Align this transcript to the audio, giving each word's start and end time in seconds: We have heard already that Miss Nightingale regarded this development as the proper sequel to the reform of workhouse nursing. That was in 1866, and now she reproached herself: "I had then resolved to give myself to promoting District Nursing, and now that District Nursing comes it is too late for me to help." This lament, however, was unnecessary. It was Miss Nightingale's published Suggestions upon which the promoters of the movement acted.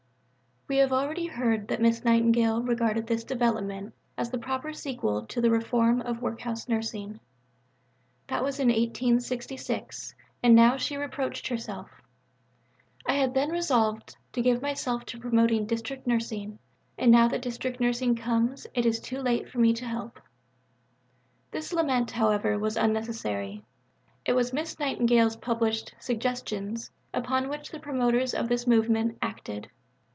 We 0.67 0.77
have 0.77 0.91
heard 0.91 1.19
already 1.19 1.65
that 1.65 1.81
Miss 1.81 2.05
Nightingale 2.05 2.63
regarded 2.63 3.05
this 3.05 3.25
development 3.25 3.93
as 4.17 4.29
the 4.29 4.37
proper 4.37 4.71
sequel 4.71 5.25
to 5.25 5.41
the 5.41 5.51
reform 5.51 5.99
of 5.99 6.21
workhouse 6.21 6.69
nursing. 6.69 7.19
That 8.29 8.41
was 8.41 8.57
in 8.57 8.69
1866, 8.69 10.15
and 10.41 10.55
now 10.55 10.77
she 10.77 10.95
reproached 10.95 11.49
herself: 11.49 11.89
"I 13.05 13.15
had 13.15 13.33
then 13.33 13.51
resolved 13.51 14.15
to 14.31 14.41
give 14.41 14.61
myself 14.61 15.03
to 15.07 15.19
promoting 15.19 15.65
District 15.65 16.07
Nursing, 16.07 16.57
and 16.97 17.11
now 17.11 17.27
that 17.27 17.41
District 17.41 17.81
Nursing 17.81 18.15
comes 18.15 18.65
it 18.73 18.85
is 18.85 19.01
too 19.01 19.17
late 19.19 19.49
for 19.49 19.59
me 19.59 19.73
to 19.73 19.83
help." 19.83 20.21
This 21.51 21.73
lament, 21.73 22.11
however, 22.11 22.57
was 22.57 22.77
unnecessary. 22.77 23.65
It 24.25 24.31
was 24.37 24.53
Miss 24.53 24.79
Nightingale's 24.79 25.35
published 25.35 25.93
Suggestions 25.99 26.91
upon 27.13 27.49
which 27.49 27.71
the 27.71 27.79
promoters 27.81 28.33
of 28.33 28.47
the 28.47 28.63
movement 28.65 29.17
acted. 29.21 29.69